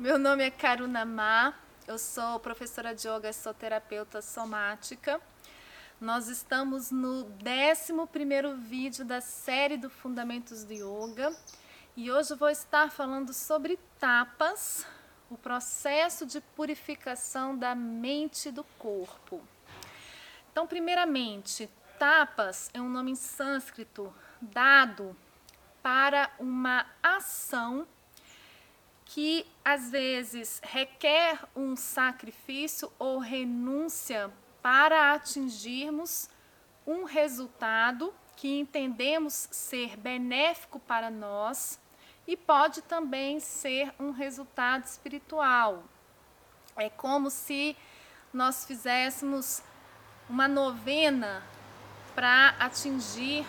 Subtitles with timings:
[0.00, 1.52] Meu nome é Karuna Ma,
[1.86, 5.20] eu sou professora de yoga e sou terapeuta somática.
[6.00, 11.36] Nós estamos no 11 vídeo da série do Fundamentos do Yoga
[11.94, 14.86] e hoje vou estar falando sobre tapas,
[15.28, 19.42] o processo de purificação da mente e do corpo.
[20.50, 24.10] Então, primeiramente, tapas é um nome em sânscrito
[24.40, 25.14] dado
[25.82, 27.86] para uma ação
[29.12, 34.30] que às vezes requer um sacrifício ou renúncia
[34.62, 36.30] para atingirmos
[36.86, 41.80] um resultado que entendemos ser benéfico para nós
[42.24, 45.82] e pode também ser um resultado espiritual.
[46.76, 47.76] É como se
[48.32, 49.60] nós fizéssemos
[50.28, 51.42] uma novena
[52.14, 53.44] para atingir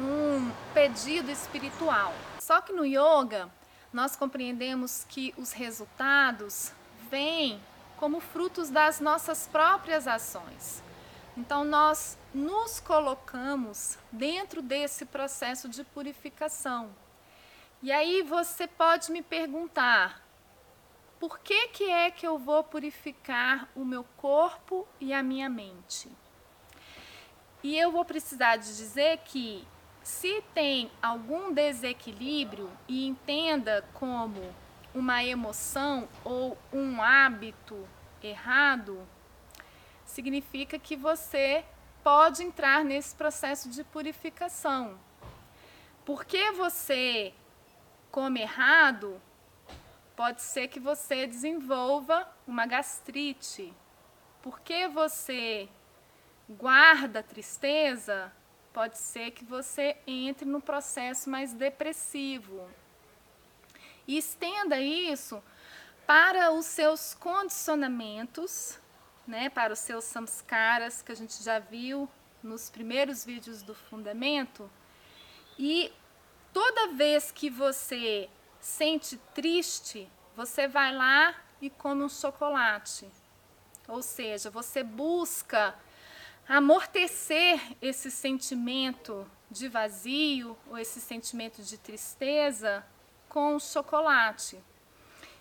[0.00, 2.14] um pedido espiritual.
[2.40, 3.50] Só que no yoga,
[3.92, 6.72] nós compreendemos que os resultados
[7.10, 7.60] vêm
[7.96, 10.82] como frutos das nossas próprias ações.
[11.36, 16.90] Então, nós nos colocamos dentro desse processo de purificação.
[17.82, 20.22] E aí você pode me perguntar:
[21.20, 26.10] por que, que é que eu vou purificar o meu corpo e a minha mente?
[27.62, 29.66] E eu vou precisar de dizer que
[30.02, 34.54] se tem algum desequilíbrio e entenda como
[34.94, 37.88] uma emoção ou um hábito
[38.22, 39.06] errado,
[40.04, 41.64] significa que você
[42.02, 44.98] pode entrar nesse processo de purificação.
[46.04, 47.32] Porque você
[48.10, 49.20] come errado,
[50.16, 53.72] pode ser que você desenvolva uma gastrite.
[54.42, 55.68] Porque você
[56.48, 58.32] guarda tristeza,
[58.72, 62.68] pode ser que você entre no processo mais depressivo.
[64.06, 65.42] E estenda isso
[66.06, 68.78] para os seus condicionamentos,
[69.26, 72.08] né, para os seus samskaras, que a gente já viu
[72.42, 74.68] nos primeiros vídeos do fundamento.
[75.58, 75.92] E
[76.52, 78.28] toda vez que você
[78.60, 83.08] sente triste, você vai lá e come um chocolate.
[83.86, 85.74] Ou seja, você busca
[86.48, 92.84] amortecer esse sentimento de vazio ou esse sentimento de tristeza
[93.28, 94.58] com chocolate.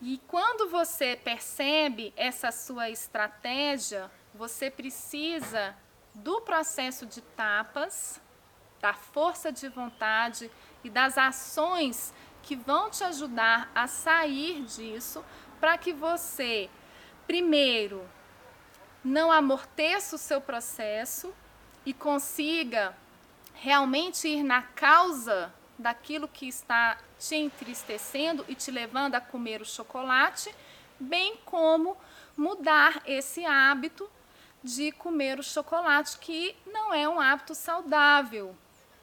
[0.00, 5.76] E quando você percebe essa sua estratégia, você precisa
[6.14, 8.20] do processo de tapas,
[8.80, 10.50] da força de vontade
[10.82, 15.24] e das ações que vão te ajudar a sair disso,
[15.60, 16.68] para que você,
[17.26, 18.04] primeiro,
[19.04, 21.34] não amorteça o seu processo
[21.84, 22.94] e consiga
[23.54, 29.64] realmente ir na causa daquilo que está te entristecendo e te levando a comer o
[29.64, 30.54] chocolate,
[30.98, 31.96] bem como
[32.36, 34.08] mudar esse hábito
[34.62, 38.54] de comer o chocolate, que não é um hábito saudável.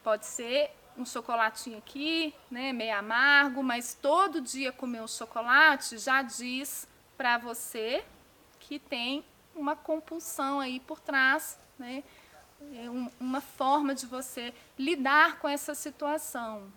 [0.02, 6.22] Pode ser um chocolatinho aqui, né, meio amargo, mas todo dia comer um chocolate já
[6.22, 8.04] diz para você
[8.58, 9.24] que tem
[9.54, 12.02] uma compulsão aí por trás, né?
[12.74, 16.70] É um, uma forma de você lidar com essa situação.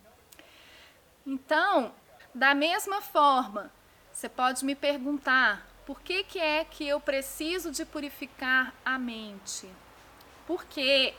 [1.26, 1.94] Então,
[2.34, 3.72] da mesma forma,
[4.12, 9.70] você pode me perguntar, por que, que é que eu preciso de purificar a mente?
[10.48, 11.14] Porque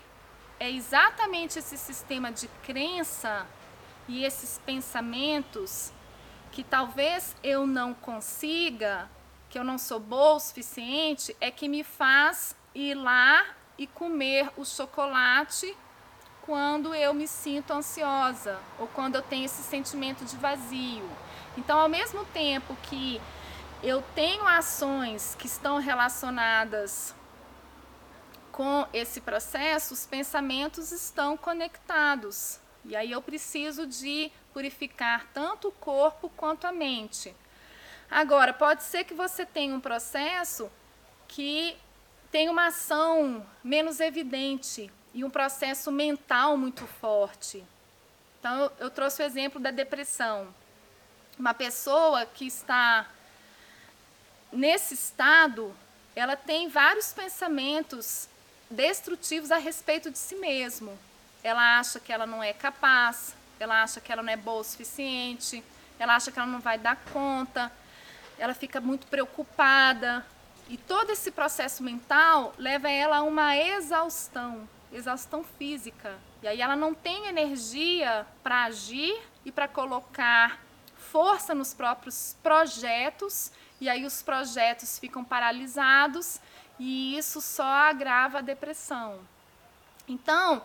[0.59, 3.47] é exatamente esse sistema de crença
[4.09, 5.93] e esses pensamentos
[6.53, 9.09] que talvez eu não consiga
[9.55, 13.47] que eu não sou boa o suficiente é que me faz ir lá
[13.79, 15.77] e comer o chocolate
[16.43, 21.09] quando eu me sinto ansiosa ou quando eu tenho esse sentimento de vazio.
[21.57, 23.21] Então, ao mesmo tempo que
[23.81, 27.15] eu tenho ações que estão relacionadas
[28.51, 32.59] com esse processo, os pensamentos estão conectados.
[32.85, 37.33] E aí eu preciso de purificar tanto o corpo quanto a mente.
[38.15, 40.71] Agora, pode ser que você tenha um processo
[41.27, 41.77] que
[42.31, 47.65] tem uma ação menos evidente e um processo mental muito forte.
[48.39, 50.47] Então, eu, trouxe o exemplo da depressão.
[51.37, 53.05] Uma pessoa que está
[54.53, 55.75] nesse estado,
[56.15, 58.29] ela tem vários pensamentos
[58.71, 60.97] destrutivos a respeito de si mesmo.
[61.43, 64.65] Ela acha que ela não é capaz, ela acha que ela não é boa o
[64.65, 65.65] suficiente,
[65.99, 67.73] ela acha que ela não vai dar conta,
[68.39, 70.25] ela fica muito preocupada.
[70.69, 76.19] E todo esse processo mental leva ela a uma exaustão, exaustão física.
[76.43, 80.61] E aí ela não tem energia para agir e para colocar
[80.97, 86.41] força nos próprios projetos e aí os projetos ficam paralisados
[86.79, 89.21] e isso só agrava a depressão.
[90.09, 90.65] Então,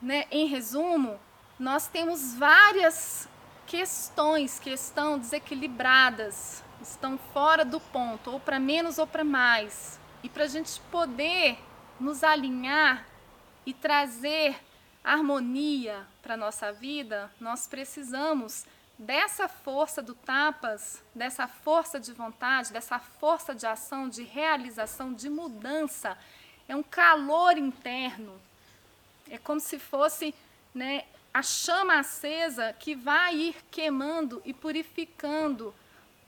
[0.00, 1.18] né, em resumo,
[1.58, 3.28] nós temos várias
[3.66, 9.98] questões que estão desequilibradas, estão fora do ponto, ou para menos ou para mais.
[10.22, 11.58] E para a gente poder
[11.98, 13.06] nos alinhar
[13.64, 14.58] e trazer
[15.02, 18.64] harmonia para a nossa vida, nós precisamos
[18.98, 25.30] dessa força do tapas, dessa força de vontade, dessa força de ação, de realização, de
[25.30, 26.18] mudança.
[26.68, 28.40] É um calor interno.
[29.30, 30.34] É como se fosse
[30.74, 35.72] né, a chama acesa que vai ir queimando e purificando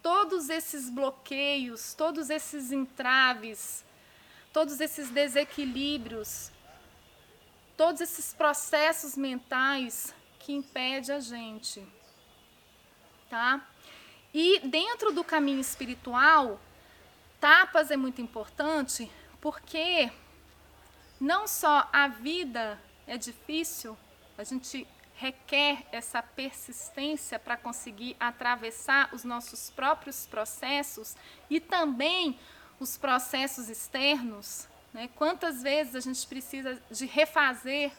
[0.02, 3.84] todos esses bloqueios, todos esses entraves,
[4.52, 6.50] todos esses desequilíbrios,
[7.76, 11.86] todos esses processos mentais que impedem a gente.
[13.28, 13.66] Tá?
[14.34, 16.60] E dentro do caminho espiritual,
[17.40, 19.10] tapas é muito importante
[19.40, 20.10] porque
[21.20, 23.96] não só a vida é difícil,
[24.36, 24.86] a gente
[25.20, 31.14] requer essa persistência para conseguir atravessar os nossos próprios processos
[31.50, 32.40] e também
[32.80, 34.66] os processos externos.
[34.94, 35.10] Né?
[35.14, 37.92] Quantas vezes a gente precisa de refazer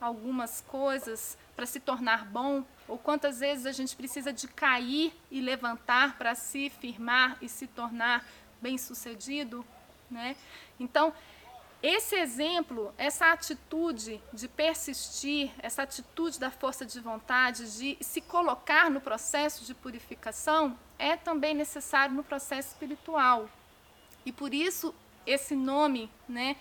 [0.00, 5.40] algumas coisas para se tornar bom, ou quantas vezes a gente precisa de cair e
[5.40, 8.26] levantar para se firmar e se tornar
[8.60, 9.64] bem-sucedido,
[10.10, 10.36] né?
[10.80, 11.14] Então,
[11.88, 18.90] esse exemplo, essa atitude de persistir, essa atitude da força de vontade, de se colocar
[18.90, 23.48] no processo de purificação, é também necessário no processo espiritual.
[24.24, 24.92] E por isso
[25.24, 26.56] esse nome, né,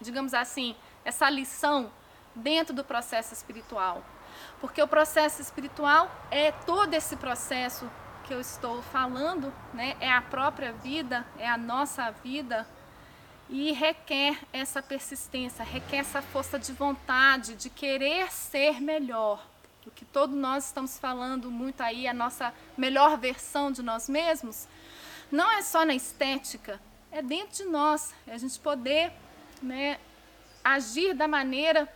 [0.00, 1.92] digamos assim, essa lição
[2.34, 4.02] dentro do processo espiritual.
[4.62, 7.90] Porque o processo espiritual é todo esse processo
[8.24, 9.94] que eu estou falando, né?
[10.00, 12.66] É a própria vida, é a nossa vida,
[13.48, 19.46] e requer essa persistência, requer essa força de vontade, de querer ser melhor.
[19.86, 24.66] O que todos nós estamos falando muito aí, a nossa melhor versão de nós mesmos,
[25.30, 26.80] não é só na estética,
[27.10, 29.12] é dentro de nós, é a gente poder
[29.62, 29.98] né,
[30.62, 31.92] agir da maneira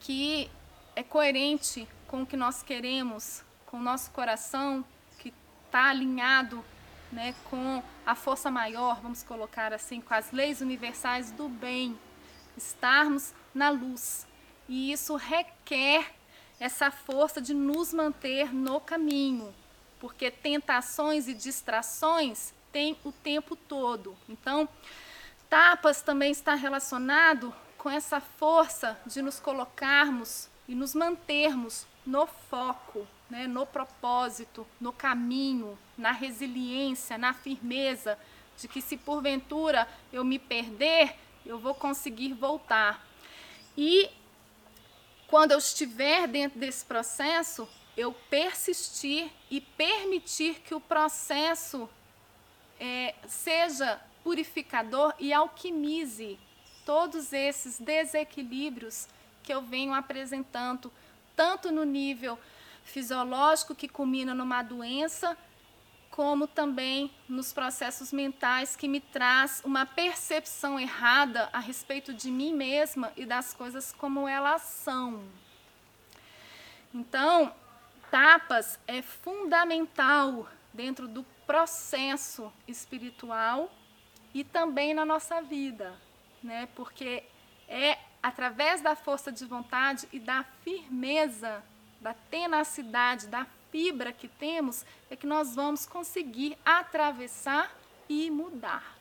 [0.00, 0.50] que
[0.96, 4.84] é coerente com o que nós queremos, com o nosso coração,
[5.18, 5.32] que
[5.66, 6.64] está alinhado
[7.14, 11.98] né, com a força maior, vamos colocar assim, com as leis universais do bem,
[12.56, 14.26] estarmos na luz.
[14.68, 16.12] E isso requer
[16.58, 19.54] essa força de nos manter no caminho,
[20.00, 24.16] porque tentações e distrações tem o tempo todo.
[24.28, 24.68] Então,
[25.48, 33.06] tapas também está relacionado com essa força de nos colocarmos e nos mantermos no foco,
[33.30, 38.18] né, no propósito, no caminho, na resiliência, na firmeza
[38.56, 43.04] de que se porventura eu me perder, eu vou conseguir voltar.
[43.76, 44.10] E
[45.26, 51.88] quando eu estiver dentro desse processo, eu persistir e permitir que o processo
[52.78, 56.38] é, seja purificador e alquimize
[56.84, 59.06] todos esses desequilíbrios
[59.42, 60.90] que eu venho apresentando,
[61.36, 62.38] tanto no nível
[62.84, 65.36] fisiológico que culmina numa doença,
[66.10, 72.52] como também nos processos mentais que me traz uma percepção errada a respeito de mim
[72.52, 75.24] mesma e das coisas como elas são.
[76.94, 77.52] Então,
[78.12, 83.68] tapas é fundamental dentro do processo espiritual
[84.32, 85.94] e também na nossa vida,
[86.40, 86.68] né?
[86.76, 87.24] Porque
[87.68, 91.62] é através da força de vontade e da firmeza
[92.04, 97.74] da tenacidade, da fibra que temos, é que nós vamos conseguir atravessar
[98.06, 98.94] e mudar.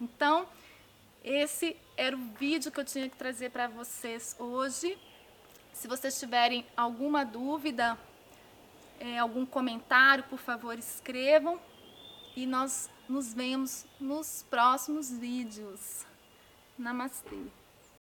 [0.00, 0.48] Então,
[1.22, 4.98] esse era o vídeo que eu tinha que trazer para vocês hoje.
[5.74, 7.98] Se vocês tiverem alguma dúvida,
[8.98, 11.60] é, algum comentário, por favor, escrevam.
[12.34, 16.06] E nós nos vemos nos próximos vídeos.
[16.78, 17.65] Namastê.